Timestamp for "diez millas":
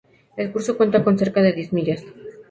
1.53-2.03